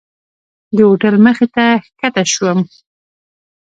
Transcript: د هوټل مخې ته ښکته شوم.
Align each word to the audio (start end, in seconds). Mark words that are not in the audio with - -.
د 0.75 0.77
هوټل 0.89 1.15
مخې 1.25 1.47
ته 1.55 1.65
ښکته 1.85 2.23
شوم. 2.33 2.59